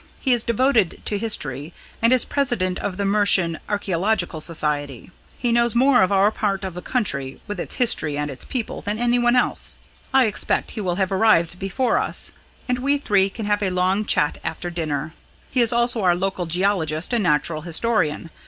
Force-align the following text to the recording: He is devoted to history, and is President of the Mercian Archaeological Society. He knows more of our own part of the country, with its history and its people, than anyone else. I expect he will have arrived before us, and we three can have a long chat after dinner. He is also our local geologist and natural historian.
He 0.19 0.33
is 0.33 0.43
devoted 0.43 0.99
to 1.05 1.19
history, 1.19 1.73
and 2.01 2.11
is 2.11 2.25
President 2.25 2.79
of 2.79 2.97
the 2.97 3.05
Mercian 3.05 3.59
Archaeological 3.69 4.41
Society. 4.41 5.11
He 5.37 5.51
knows 5.51 5.75
more 5.75 6.01
of 6.01 6.11
our 6.11 6.25
own 6.25 6.31
part 6.31 6.63
of 6.63 6.73
the 6.73 6.81
country, 6.81 7.39
with 7.45 7.59
its 7.59 7.75
history 7.75 8.17
and 8.17 8.31
its 8.31 8.43
people, 8.43 8.81
than 8.81 8.97
anyone 8.97 9.35
else. 9.35 9.77
I 10.11 10.25
expect 10.25 10.71
he 10.71 10.81
will 10.81 10.95
have 10.95 11.11
arrived 11.11 11.59
before 11.59 11.99
us, 11.99 12.31
and 12.67 12.79
we 12.79 12.97
three 12.97 13.29
can 13.29 13.45
have 13.45 13.61
a 13.61 13.69
long 13.69 14.03
chat 14.03 14.39
after 14.43 14.71
dinner. 14.71 15.13
He 15.51 15.61
is 15.61 15.71
also 15.71 16.01
our 16.01 16.15
local 16.15 16.47
geologist 16.47 17.13
and 17.13 17.21
natural 17.21 17.61
historian. 17.61 18.31